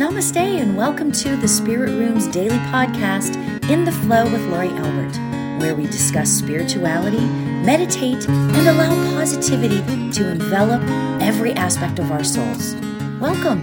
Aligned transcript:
Namaste, 0.00 0.38
and 0.38 0.78
welcome 0.78 1.12
to 1.12 1.36
the 1.36 1.46
Spirit 1.46 1.90
Room's 1.90 2.26
daily 2.28 2.56
podcast, 2.72 3.36
In 3.68 3.84
the 3.84 3.92
Flow 3.92 4.24
with 4.24 4.40
Laurie 4.46 4.70
Albert, 4.70 5.14
where 5.60 5.74
we 5.74 5.84
discuss 5.84 6.30
spirituality, 6.30 7.20
meditate, 7.20 8.26
and 8.26 8.66
allow 8.66 8.94
positivity 9.14 9.82
to 10.12 10.30
envelop 10.30 10.80
every 11.20 11.52
aspect 11.52 11.98
of 11.98 12.10
our 12.10 12.24
souls. 12.24 12.74
Welcome. 13.20 13.60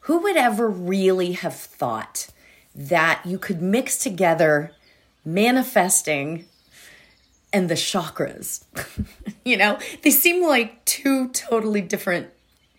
Who 0.00 0.18
would 0.18 0.36
ever 0.36 0.68
really 0.68 1.34
have 1.34 1.54
thought 1.54 2.26
that 2.74 3.22
you 3.24 3.38
could 3.38 3.62
mix 3.62 3.98
together 3.98 4.72
manifesting 5.24 6.46
and 7.52 7.68
the 7.68 7.76
chakras? 7.76 8.64
you 9.44 9.56
know, 9.56 9.78
they 10.02 10.10
seem 10.10 10.42
like 10.44 10.84
two 10.86 11.28
totally 11.28 11.82
different 11.82 12.30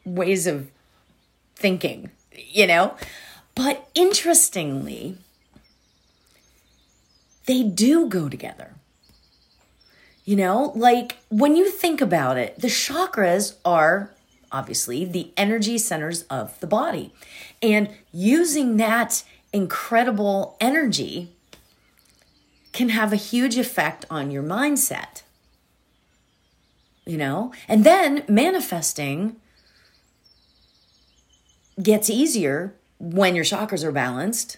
ways 0.04 0.46
of 0.46 0.70
thinking, 1.60 2.10
you 2.34 2.66
know? 2.66 2.96
But 3.54 3.90
interestingly, 3.94 5.18
they 7.46 7.64
do 7.64 8.08
go 8.08 8.30
together. 8.30 8.76
You 10.24 10.36
know, 10.36 10.72
like 10.76 11.18
when 11.30 11.56
you 11.56 11.70
think 11.70 12.02
about 12.02 12.38
it, 12.38 12.60
the 12.60 12.68
chakras 12.68 13.56
are 13.66 14.14
obviously 14.52 15.06
the 15.06 15.32
energy 15.36 15.78
centers 15.78 16.24
of 16.24 16.60
the 16.60 16.68
body. 16.68 17.14
And 17.62 17.90
using 18.12 18.78
that 18.78 19.24
incredible 19.52 20.56
energy 20.62 21.32
can 22.72 22.90
have 22.90 23.12
a 23.12 23.18
huge 23.18 23.58
effect 23.58 24.06
on 24.10 24.32
your 24.32 24.44
mindset. 24.44 25.24
You 27.06 27.18
know, 27.18 27.52
and 27.68 27.84
then 27.84 28.24
manifesting 28.28 29.38
gets 31.82 32.10
easier 32.10 32.74
when 33.00 33.36
your 33.36 33.46
chakras 33.46 33.84
are 33.84 33.92
balanced, 33.92 34.58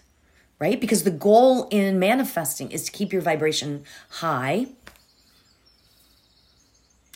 right? 0.59 0.80
Because 0.80 1.04
the 1.04 1.12
goal 1.12 1.68
in 1.70 2.00
manifesting 2.00 2.72
is 2.72 2.86
to 2.86 2.92
keep 2.92 3.14
your 3.14 3.22
vibration 3.22 3.84
high 4.09 4.68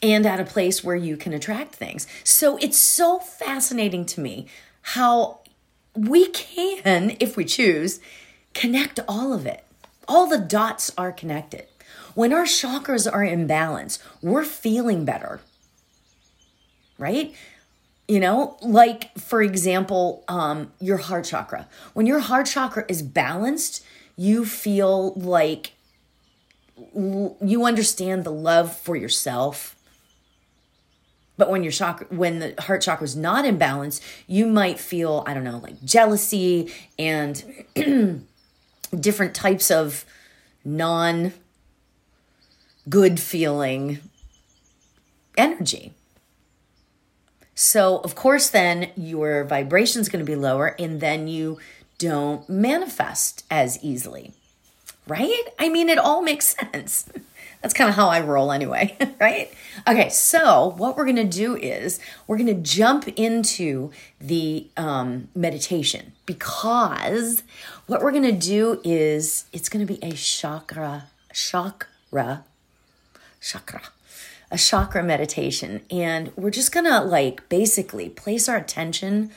and 0.03 0.25
at 0.25 0.39
a 0.39 0.45
place 0.45 0.83
where 0.83 0.95
you 0.95 1.17
can 1.17 1.33
attract 1.33 1.75
things. 1.75 2.05
So 2.23 2.57
it's 2.57 2.77
so 2.77 3.19
fascinating 3.19 4.05
to 4.07 4.21
me 4.21 4.47
how 4.81 5.39
we 5.95 6.27
can, 6.27 7.16
if 7.19 7.35
we 7.35 7.45
choose, 7.45 7.99
connect 8.53 8.99
all 9.07 9.33
of 9.33 9.45
it. 9.45 9.63
All 10.07 10.27
the 10.27 10.38
dots 10.38 10.91
are 10.97 11.11
connected. 11.11 11.66
When 12.13 12.33
our 12.33 12.44
chakras 12.44 13.11
are 13.11 13.23
in 13.23 13.47
balance, 13.47 13.99
we're 14.22 14.45
feeling 14.45 15.05
better, 15.05 15.41
right? 16.97 17.33
You 18.07 18.19
know, 18.19 18.57
like 18.61 19.17
for 19.17 19.41
example, 19.41 20.23
um, 20.27 20.71
your 20.79 20.97
heart 20.97 21.25
chakra. 21.25 21.67
When 21.93 22.05
your 22.05 22.19
heart 22.19 22.45
chakra 22.45 22.85
is 22.87 23.01
balanced, 23.01 23.83
you 24.15 24.45
feel 24.45 25.13
like 25.13 25.73
you 26.77 27.65
understand 27.65 28.23
the 28.23 28.31
love 28.31 28.75
for 28.75 28.95
yourself. 28.95 29.75
But 31.37 31.49
when 31.49 31.63
your 31.63 31.71
chakra, 31.71 32.07
when 32.09 32.39
the 32.39 32.61
heart 32.61 32.81
chakra 32.81 33.03
is 33.03 33.15
not 33.15 33.45
in 33.45 33.57
balance, 33.57 33.99
you 34.27 34.45
might 34.45 34.79
feel, 34.79 35.23
I 35.27 35.33
don't 35.33 35.43
know, 35.43 35.57
like 35.57 35.83
jealousy 35.83 36.71
and 36.97 37.43
different 38.99 39.35
types 39.35 39.71
of 39.71 40.05
non 40.63 41.33
good 42.87 43.19
feeling 43.19 43.99
energy. 45.37 45.93
So, 47.55 47.99
of 47.99 48.15
course, 48.15 48.49
then 48.49 48.91
your 48.97 49.45
vibration 49.45 50.01
is 50.01 50.09
going 50.09 50.23
to 50.23 50.29
be 50.29 50.35
lower 50.35 50.75
and 50.77 50.99
then 50.99 51.29
you 51.29 51.57
don't 51.97 52.47
manifest 52.49 53.45
as 53.49 53.81
easily, 53.81 54.33
right? 55.07 55.43
I 55.57 55.69
mean, 55.69 55.87
it 55.87 55.97
all 55.97 56.21
makes 56.21 56.55
sense. 56.57 57.09
That's 57.61 57.73
kind 57.73 57.89
of 57.89 57.95
how 57.95 58.09
I 58.09 58.19
roll 58.19 58.51
anyway, 58.51 58.97
right? 59.21 59.51
Okay, 59.88 60.09
so 60.09 60.75
what 60.77 60.97
we're 60.97 61.05
going 61.05 61.15
to 61.15 61.23
do 61.23 61.55
is 61.55 61.99
we're 62.27 62.38
going 62.38 62.47
to 62.47 62.61
jump 62.61 63.07
into 63.15 63.89
the 64.19 64.67
um, 64.75 65.29
meditation 65.33 66.11
because 66.25 67.41
what 67.88 68.01
we're 68.01 68.11
going 68.11 68.23
to 68.23 68.31
do 68.33 68.81
is 68.83 69.45
it's 69.53 69.69
going 69.69 69.85
to 69.85 69.91
be 69.91 70.03
a 70.03 70.11
chakra, 70.11 71.05
chakra, 71.33 72.44
chakra 73.41 73.81
a 74.55 74.57
chakra 74.57 75.03
meditation. 75.03 75.81
And 75.91 76.31
we're 76.38 76.49
just 76.49 76.71
gonna 76.71 77.03
like 77.03 77.47
basically 77.49 78.07
place 78.07 78.47
our 78.47 78.55
attention 78.55 79.29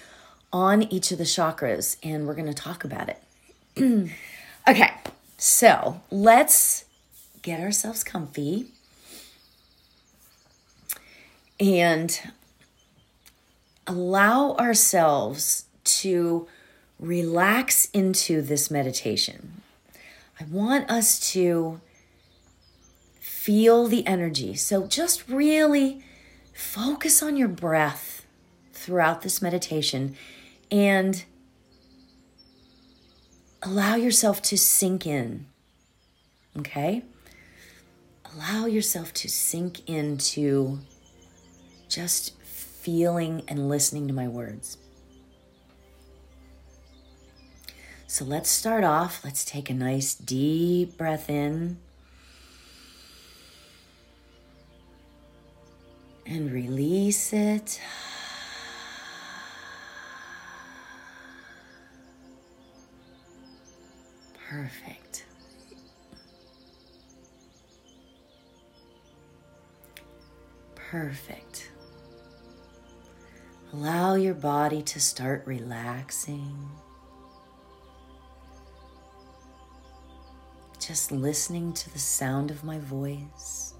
on 0.52 0.84
each 0.84 1.10
of 1.10 1.18
the 1.18 1.24
chakras 1.24 1.96
and 2.04 2.24
we're 2.24 2.36
gonna 2.36 2.54
talk 2.54 2.84
about 2.84 3.08
it. 3.08 3.20
okay, 4.68 4.92
so 5.36 6.00
let's 6.12 6.84
get 7.42 7.58
ourselves 7.58 8.04
comfy 8.04 8.66
and 11.58 12.20
allow 13.88 14.54
ourselves 14.54 15.64
to 15.82 16.46
relax 17.00 17.90
into 17.90 18.40
this 18.40 18.70
meditation. 18.70 19.62
I 20.38 20.44
want 20.44 20.88
us 20.88 21.18
to 21.32 21.80
feel 23.48 23.86
the 23.86 24.06
energy. 24.06 24.54
So 24.54 24.86
just 24.86 25.26
really 25.26 26.02
focus 26.52 27.22
on 27.22 27.34
your 27.34 27.48
breath 27.48 28.26
throughout 28.74 29.22
this 29.22 29.40
meditation 29.40 30.16
and 30.70 31.24
allow 33.62 33.94
yourself 33.94 34.42
to 34.42 34.58
sink 34.58 35.06
in. 35.06 35.46
Okay? 36.58 37.04
Allow 38.34 38.66
yourself 38.66 39.14
to 39.14 39.30
sink 39.30 39.88
into 39.88 40.80
just 41.88 42.38
feeling 42.42 43.44
and 43.48 43.66
listening 43.66 44.06
to 44.08 44.12
my 44.12 44.28
words. 44.28 44.76
So 48.06 48.26
let's 48.26 48.50
start 48.50 48.84
off. 48.84 49.24
Let's 49.24 49.42
take 49.42 49.70
a 49.70 49.74
nice 49.74 50.14
deep 50.14 50.98
breath 50.98 51.30
in. 51.30 51.78
And 56.28 56.52
release 56.52 57.32
it. 57.32 57.80
Perfect. 64.48 65.24
Perfect. 70.74 71.70
Allow 73.72 74.14
your 74.14 74.34
body 74.34 74.82
to 74.82 75.00
start 75.00 75.42
relaxing. 75.46 76.68
Just 80.78 81.12
listening 81.12 81.74
to 81.74 81.92
the 81.92 81.98
sound 81.98 82.50
of 82.50 82.64
my 82.64 82.78
voice. 82.78 83.74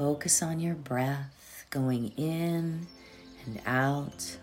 Focus 0.00 0.42
on 0.42 0.60
your 0.60 0.76
breath 0.76 1.66
going 1.68 2.12
in 2.16 2.86
and 3.44 3.60
out. 3.66 4.38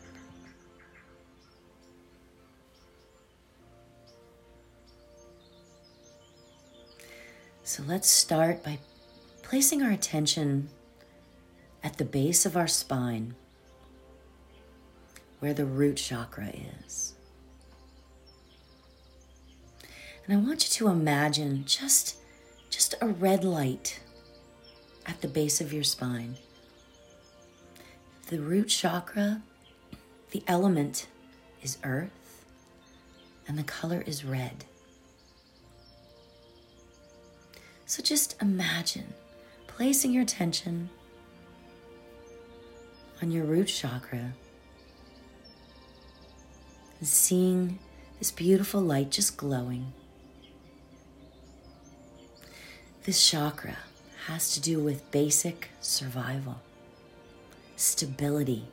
So 7.63 7.81
let's 7.88 8.07
start 8.07 8.63
by 8.63 8.78
placing 9.41 9.82
our 9.82 9.90
attention 9.90 10.70
at 11.84 11.97
the 11.97 12.05
base 12.05 12.46
of 12.46 12.55
our 12.55 12.67
spine 12.67 13.34
where 15.40 15.55
the 15.55 15.66
root 15.66 15.97
chakra 15.97 16.52
is. 16.85 17.16
And 20.28 20.37
I 20.37 20.40
want 20.40 20.66
you 20.66 20.85
to 20.85 20.90
imagine 20.90 21.66
just 21.66 22.17
just 22.70 22.93
a 23.02 23.08
red 23.08 23.43
light 23.43 24.02
at 25.08 25.22
the 25.22 25.28
base 25.28 25.62
of 25.62 25.74
your 25.74 25.84
spine. 25.84 26.36
The 28.30 28.40
root 28.40 28.68
chakra, 28.68 29.42
the 30.32 30.44
element 30.48 31.08
is 31.64 31.78
earth, 31.84 32.46
and 33.48 33.58
the 33.58 33.64
color 33.64 34.04
is 34.06 34.26
red. 34.26 34.66
So 37.86 38.04
just 38.04 38.40
imagine 38.42 39.14
placing 39.68 40.12
your 40.12 40.24
attention 40.24 40.90
on 43.22 43.32
your 43.32 43.46
root 43.46 43.68
chakra 43.68 44.34
and 47.00 47.08
seeing 47.08 47.80
this 48.20 48.32
beautiful 48.32 48.82
light 48.82 49.09
just 49.09 49.38
glowing. 49.38 49.94
This 53.04 53.26
chakra 53.26 53.78
has 54.28 54.53
to 54.53 54.59
do 54.59 54.78
with 54.78 55.09
basic 55.09 55.70
survival, 55.79 56.59
stability. 57.78 58.68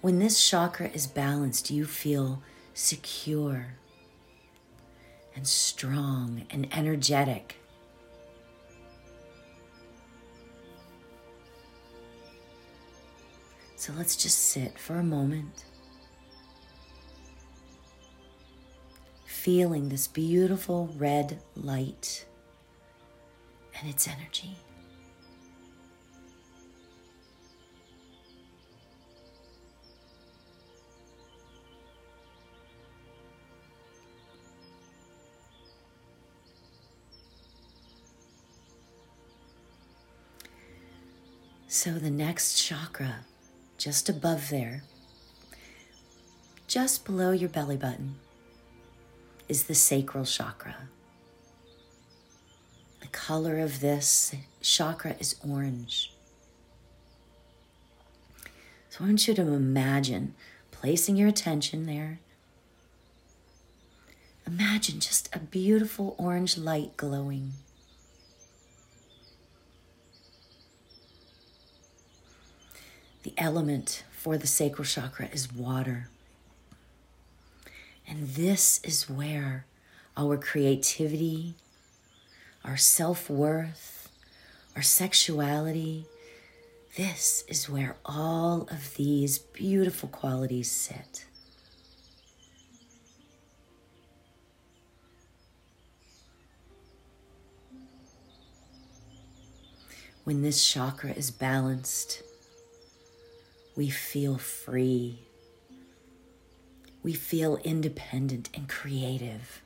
When 0.00 0.18
this 0.18 0.48
chakra 0.48 0.88
is 0.88 1.06
balanced, 1.06 1.70
you 1.70 1.84
feel 1.84 2.42
secure 2.72 3.74
and 5.34 5.46
strong 5.46 6.46
and 6.48 6.74
energetic. 6.74 7.56
So 13.76 13.92
let's 13.98 14.16
just 14.16 14.38
sit 14.38 14.78
for 14.78 14.96
a 14.96 15.04
moment, 15.04 15.66
feeling 19.46 19.90
this 19.90 20.08
beautiful 20.08 20.92
red 20.96 21.38
light 21.54 22.26
and 23.78 23.88
its 23.88 24.08
energy. 24.08 24.56
So 41.68 41.92
the 41.92 42.10
next 42.10 42.60
chakra, 42.60 43.18
just 43.78 44.08
above 44.08 44.50
there, 44.50 44.82
just 46.66 47.04
below 47.04 47.30
your 47.30 47.48
belly 47.48 47.76
button, 47.76 48.16
is 49.48 49.64
the 49.64 49.74
sacral 49.74 50.24
chakra. 50.24 50.88
The 53.00 53.06
color 53.08 53.58
of 53.58 53.80
this 53.80 54.34
chakra 54.60 55.14
is 55.20 55.36
orange. 55.48 56.12
So 58.90 59.04
I 59.04 59.08
want 59.08 59.28
you 59.28 59.34
to 59.34 59.42
imagine 59.42 60.34
placing 60.70 61.16
your 61.16 61.28
attention 61.28 61.86
there. 61.86 62.18
Imagine 64.46 65.00
just 65.00 65.28
a 65.34 65.38
beautiful 65.38 66.14
orange 66.18 66.56
light 66.56 66.96
glowing. 66.96 67.52
The 73.22 73.34
element 73.36 74.04
for 74.12 74.38
the 74.38 74.46
sacral 74.46 74.84
chakra 74.84 75.28
is 75.32 75.52
water. 75.52 76.08
And 78.08 78.28
this 78.28 78.80
is 78.84 79.10
where 79.10 79.66
our 80.16 80.36
creativity, 80.36 81.54
our 82.64 82.76
self 82.76 83.28
worth, 83.28 84.08
our 84.74 84.82
sexuality, 84.82 86.06
this 86.96 87.44
is 87.46 87.68
where 87.68 87.96
all 88.06 88.62
of 88.70 88.94
these 88.94 89.38
beautiful 89.38 90.08
qualities 90.08 90.70
sit. 90.70 91.26
When 100.24 100.42
this 100.42 100.66
chakra 100.66 101.12
is 101.12 101.30
balanced, 101.30 102.22
we 103.76 103.90
feel 103.90 104.38
free. 104.38 105.20
We 107.06 107.12
feel 107.12 107.58
independent 107.58 108.50
and 108.52 108.68
creative. 108.68 109.62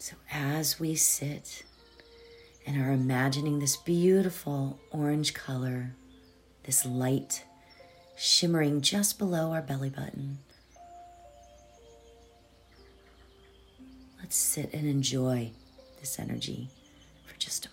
So, 0.00 0.16
as 0.32 0.80
we 0.80 0.96
sit 0.96 1.62
and 2.66 2.82
are 2.82 2.90
imagining 2.90 3.60
this 3.60 3.76
beautiful 3.76 4.80
orange 4.90 5.34
color, 5.34 5.92
this 6.64 6.84
light 6.84 7.44
shimmering 8.16 8.80
just 8.80 9.16
below 9.16 9.52
our 9.52 9.62
belly 9.62 9.90
button, 9.90 10.38
let's 14.18 14.34
sit 14.34 14.74
and 14.74 14.88
enjoy 14.88 15.52
this 16.00 16.18
energy 16.18 16.70
for 17.24 17.38
just 17.38 17.68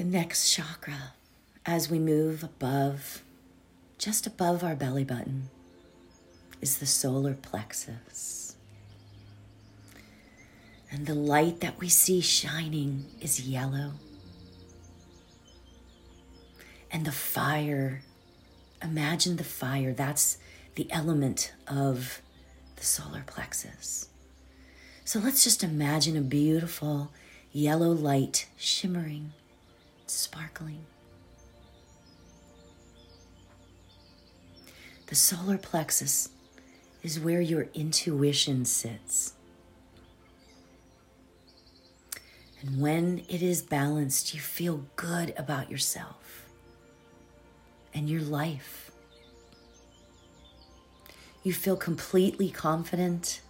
The 0.00 0.06
next 0.06 0.50
chakra, 0.50 1.12
as 1.66 1.90
we 1.90 1.98
move 1.98 2.42
above 2.42 3.22
just 3.98 4.26
above 4.26 4.64
our 4.64 4.74
belly 4.74 5.04
button 5.04 5.50
is 6.62 6.78
the 6.78 6.86
solar 6.86 7.34
plexus. 7.34 8.56
And 10.90 11.04
the 11.04 11.14
light 11.14 11.60
that 11.60 11.78
we 11.78 11.90
see 11.90 12.22
shining 12.22 13.04
is 13.20 13.46
yellow. 13.46 13.92
And 16.90 17.04
the 17.04 17.12
fire, 17.12 18.00
imagine 18.82 19.36
the 19.36 19.44
fire, 19.44 19.92
that's 19.92 20.38
the 20.76 20.90
element 20.90 21.52
of 21.68 22.22
the 22.76 22.84
solar 22.84 23.22
plexus. 23.26 24.08
So 25.04 25.18
let's 25.18 25.44
just 25.44 25.62
imagine 25.62 26.16
a 26.16 26.22
beautiful 26.22 27.12
yellow 27.52 27.90
light 27.90 28.46
shimmering, 28.56 29.34
sparkling. 30.10 30.84
The 35.06 35.14
solar 35.14 35.58
plexus 35.58 36.28
is 37.02 37.18
where 37.18 37.40
your 37.40 37.68
intuition 37.74 38.64
sits. 38.64 39.34
And 42.60 42.80
when 42.80 43.24
it 43.28 43.42
is 43.42 43.62
balanced, 43.62 44.34
you 44.34 44.40
feel 44.40 44.84
good 44.96 45.32
about 45.36 45.70
yourself 45.70 46.48
and 47.94 48.08
your 48.08 48.20
life. 48.20 48.90
You 51.42 51.54
feel 51.54 51.76
completely 51.76 52.50
confident. 52.50 53.40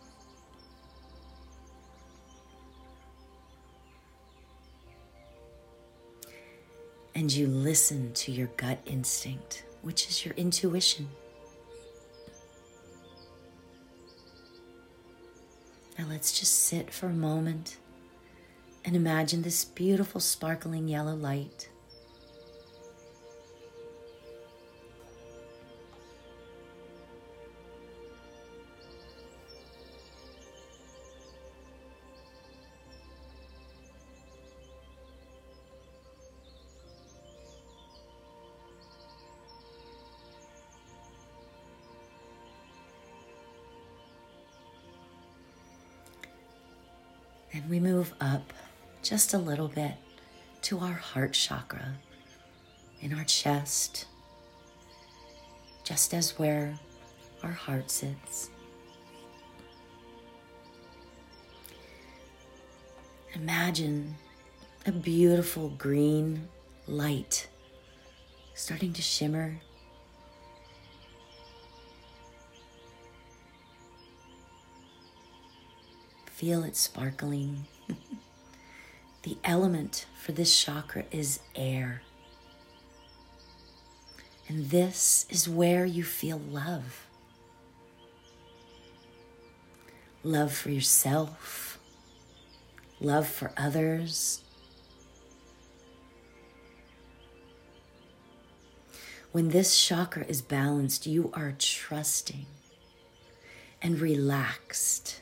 And 7.20 7.30
you 7.30 7.48
listen 7.48 8.14
to 8.14 8.32
your 8.32 8.46
gut 8.56 8.78
instinct, 8.86 9.64
which 9.82 10.08
is 10.08 10.24
your 10.24 10.32
intuition. 10.38 11.06
Now 15.98 16.06
let's 16.08 16.40
just 16.40 16.64
sit 16.64 16.90
for 16.90 17.08
a 17.08 17.12
moment 17.12 17.76
and 18.86 18.96
imagine 18.96 19.42
this 19.42 19.66
beautiful 19.66 20.22
sparkling 20.22 20.88
yellow 20.88 21.14
light. 21.14 21.68
Then 47.52 47.68
we 47.68 47.80
move 47.80 48.14
up 48.20 48.52
just 49.02 49.34
a 49.34 49.38
little 49.38 49.68
bit 49.68 49.94
to 50.62 50.78
our 50.78 50.92
heart 50.92 51.32
chakra 51.32 51.94
in 53.00 53.12
our 53.14 53.24
chest, 53.24 54.06
just 55.84 56.14
as 56.14 56.38
where 56.38 56.78
our 57.42 57.50
heart 57.50 57.90
sits. 57.90 58.50
Imagine 63.34 64.14
a 64.86 64.92
beautiful 64.92 65.70
green 65.70 66.48
light 66.86 67.48
starting 68.54 68.92
to 68.92 69.02
shimmer 69.02 69.60
Feel 76.40 76.64
it 76.64 76.74
sparkling. 76.74 77.66
the 79.24 79.36
element 79.44 80.06
for 80.18 80.32
this 80.32 80.58
chakra 80.58 81.04
is 81.10 81.40
air. 81.54 82.00
And 84.48 84.70
this 84.70 85.26
is 85.28 85.46
where 85.46 85.84
you 85.84 86.02
feel 86.02 86.38
love 86.38 87.04
love 90.24 90.54
for 90.54 90.70
yourself, 90.70 91.78
love 93.00 93.28
for 93.28 93.52
others. 93.58 94.42
When 99.32 99.50
this 99.50 99.78
chakra 99.78 100.24
is 100.24 100.40
balanced, 100.40 101.06
you 101.06 101.30
are 101.34 101.52
trusting 101.58 102.46
and 103.82 104.00
relaxed. 104.00 105.20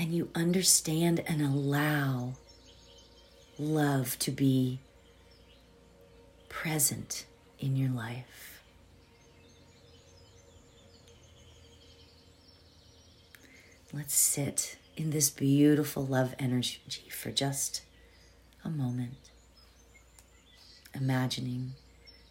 And 0.00 0.14
you 0.14 0.30
understand 0.34 1.22
and 1.26 1.42
allow 1.42 2.32
love 3.58 4.18
to 4.20 4.30
be 4.30 4.80
present 6.48 7.26
in 7.58 7.76
your 7.76 7.90
life. 7.90 8.62
Let's 13.92 14.14
sit 14.14 14.78
in 14.96 15.10
this 15.10 15.28
beautiful 15.28 16.06
love 16.06 16.34
energy 16.38 17.10
for 17.10 17.30
just 17.30 17.82
a 18.64 18.70
moment, 18.70 19.28
imagining 20.94 21.74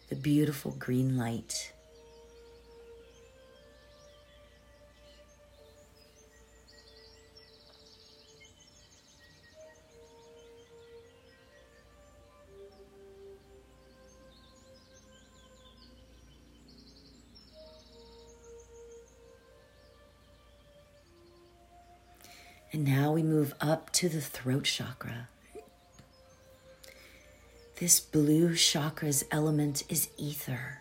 the 0.08 0.16
beautiful 0.16 0.72
green 0.72 1.16
light 1.16 1.72
And 22.80 22.88
now 22.88 23.12
we 23.12 23.22
move 23.22 23.52
up 23.60 23.92
to 23.92 24.08
the 24.08 24.22
throat 24.22 24.64
chakra. 24.64 25.28
This 27.78 28.00
blue 28.00 28.54
chakra's 28.54 29.22
element 29.30 29.84
is 29.90 30.08
ether. 30.16 30.78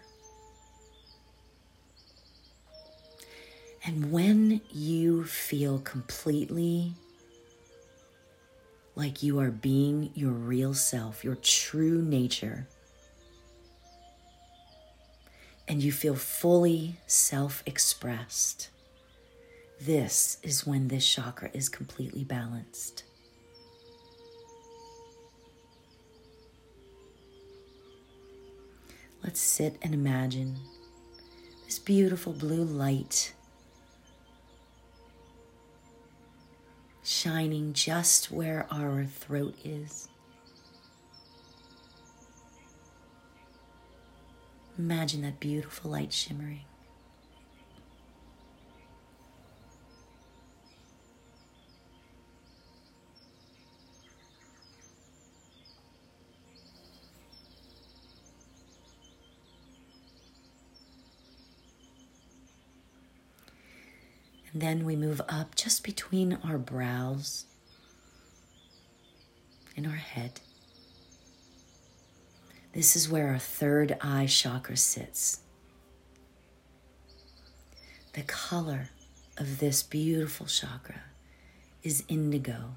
And 3.84 4.13
when 4.13 4.62
you 4.72 5.25
feel 5.25 5.79
completely 5.79 6.94
like 8.96 9.22
you 9.22 9.38
are 9.41 9.51
being 9.51 10.12
your 10.15 10.32
real 10.32 10.74
self, 10.74 11.25
your 11.25 11.36
true 11.36 12.01
nature, 12.01 12.65
and 15.68 15.84
you 15.84 15.91
feel 15.91 16.15
fully 16.15 16.96
self 17.08 17.62
expressed, 17.65 18.70
this 19.82 20.38
is 20.44 20.68
when 20.68 20.88
this 20.88 21.08
chakra 21.08 21.50
is 21.54 21.70
completely 21.70 22.24
balanced. 22.24 23.04
Let's 29.24 29.40
sit 29.40 29.78
and 29.82 29.94
imagine 29.94 30.58
this 31.66 31.80
beautiful 31.80 32.34
blue 32.34 32.64
light 32.64 33.34
shining 37.04 37.74
just 37.74 38.32
where 38.32 38.66
our 38.72 39.06
throat 39.06 39.56
is. 39.64 40.08
Imagine 44.78 45.24
that 45.24 45.40
beautiful 45.40 45.92
light 45.92 46.14
shimmering. 46.14 46.62
Then 64.62 64.86
we 64.86 64.96
move 64.96 65.22
up 65.30 65.56
just 65.56 65.84
between 65.84 66.38
our 66.44 66.58
brows 66.58 67.46
and 69.75 69.86
our 69.86 69.94
head. 69.94 70.42
This 72.74 72.96
is 72.96 73.10
where 73.10 73.30
our 73.30 73.39
third 73.39 73.98
eye 74.01 74.28
chakra 74.28 74.78
sits. 74.78 75.39
The 78.13 78.22
color 78.24 78.89
of 79.38 79.60
this 79.60 79.82
beautiful 79.82 80.46
chakra 80.46 81.04
is 81.84 82.04
indigo, 82.08 82.75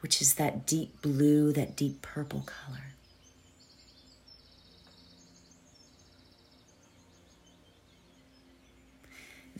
which 0.00 0.22
is 0.22 0.34
that 0.34 0.66
deep 0.66 1.02
blue, 1.02 1.52
that 1.52 1.76
deep 1.76 2.02
purple 2.02 2.40
color. 2.46 2.89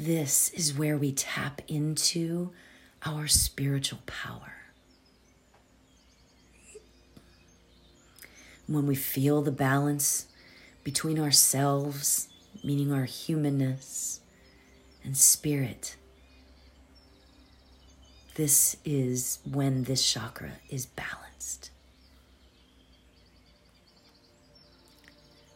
This 0.00 0.48
is 0.54 0.72
where 0.72 0.96
we 0.96 1.12
tap 1.12 1.60
into 1.68 2.52
our 3.04 3.28
spiritual 3.28 3.98
power. 4.06 4.54
When 8.66 8.86
we 8.86 8.94
feel 8.94 9.42
the 9.42 9.52
balance 9.52 10.28
between 10.84 11.20
ourselves, 11.20 12.28
meaning 12.64 12.94
our 12.94 13.04
humanness, 13.04 14.22
and 15.04 15.18
spirit, 15.18 15.96
this 18.36 18.78
is 18.86 19.40
when 19.44 19.84
this 19.84 20.10
chakra 20.10 20.52
is 20.70 20.86
balanced. 20.86 21.72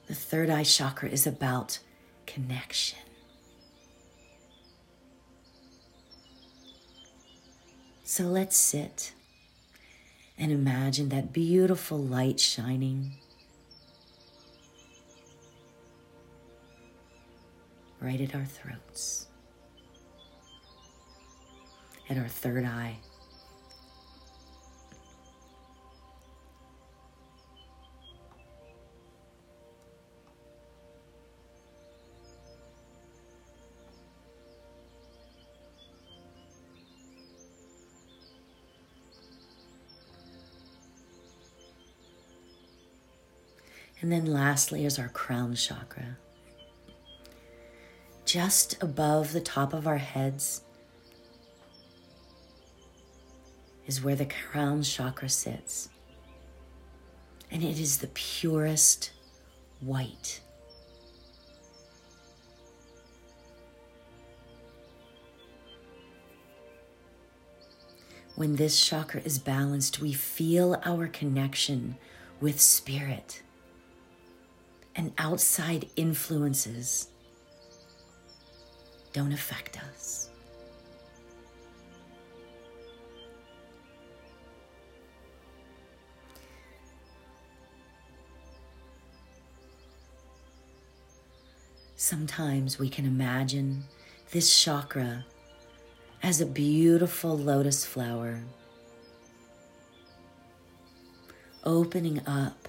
The 0.07 0.15
third 0.15 0.51
eye 0.51 0.65
chakra 0.65 1.09
is 1.09 1.27
about 1.27 1.79
connection. 2.27 3.04
So 8.17 8.23
let's 8.27 8.57
sit 8.57 9.13
and 10.39 10.53
imagine 10.53 11.09
that 11.09 11.33
beautiful 11.33 11.99
light 11.99 12.39
shining 12.39 13.15
right 18.01 18.21
at 18.21 18.33
our 18.33 18.45
throats, 18.45 19.27
at 22.09 22.17
our 22.17 22.29
third 22.29 22.65
eye. 22.65 22.99
And 44.05 44.13
then 44.13 44.27
lastly 44.27 44.85
is 44.85 44.99
our 44.99 45.09
crown 45.09 45.55
chakra. 45.55 46.19
Just 48.27 48.77
above 48.83 49.33
the 49.33 49.41
top 49.41 49.73
of 49.73 49.87
our 49.87 49.97
heads 49.97 50.61
is 53.87 54.05
where 54.05 54.15
the 54.15 54.27
crown 54.27 54.83
chakra 54.83 55.31
sits. 55.31 55.89
And 57.51 57.65
it 57.65 57.81
is 57.81 57.97
the 57.97 58.09
purest 58.09 59.11
white. 59.81 60.43
When 68.37 68.57
this 68.57 68.79
chakra 68.87 69.23
is 69.23 69.39
balanced, 69.39 70.03
we 70.03 70.13
feel 70.13 70.79
our 70.85 71.07
connection 71.07 71.97
with 72.39 72.61
spirit 72.61 73.41
and 74.97 75.13
outside 75.19 75.89
influences 75.97 77.09
don't 79.13 79.33
affect 79.33 79.79
us. 79.83 80.31
Sometimes 91.97 92.79
we 92.79 92.91
can 92.91 93.07
imagine 93.07 93.85
this 94.31 94.63
chakra 94.63 95.25
as 96.23 96.41
a 96.41 96.47
beautiful 96.47 97.39
lotus 97.39 97.85
flower, 97.85 98.43
opening 101.65 102.21
up 102.27 102.64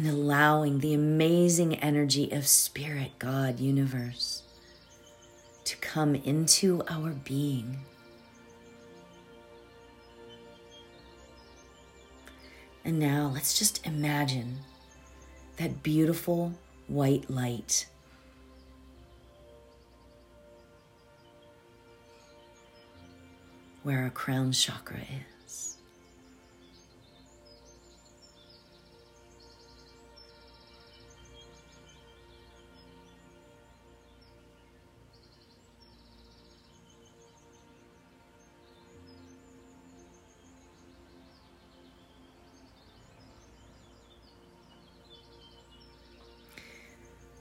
and 0.00 0.08
allowing 0.08 0.78
the 0.78 0.94
amazing 0.94 1.74
energy 1.74 2.30
of 2.32 2.46
Spirit, 2.46 3.10
God, 3.18 3.60
universe 3.60 4.42
to 5.64 5.76
come 5.76 6.14
into 6.14 6.82
our 6.88 7.10
being. 7.10 7.80
And 12.82 12.98
now 12.98 13.30
let's 13.34 13.58
just 13.58 13.86
imagine 13.86 14.60
that 15.58 15.82
beautiful 15.82 16.54
white 16.88 17.28
light. 17.28 17.86
Where 23.82 24.04
our 24.04 24.08
crown 24.08 24.52
chakra 24.52 25.00
is. 25.00 25.39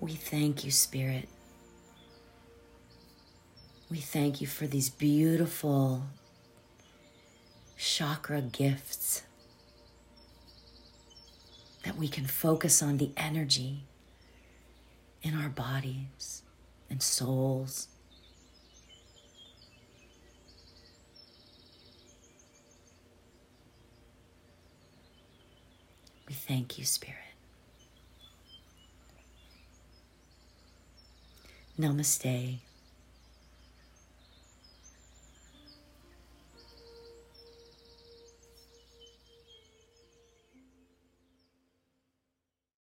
We 0.02 0.14
thank 0.14 0.64
you, 0.64 0.72
Spirit. 0.72 1.28
We 3.92 3.98
thank 3.98 4.40
you 4.40 4.48
for 4.48 4.66
these 4.66 4.90
beautiful 4.90 6.04
chakra 7.78 8.42
gifts 8.42 9.24
that 11.84 11.98
we 11.98 12.08
can 12.08 12.26
focus 12.26 12.82
on 12.82 12.98
the 12.98 13.12
energy 13.18 13.84
in 15.22 15.34
our 15.34 15.50
bodies 15.50 16.44
and 16.90 17.02
souls. 17.02 17.88
We 26.28 26.34
thank 26.34 26.78
you, 26.78 26.86
Spirit. 26.86 27.29
Namaste. 31.80 32.60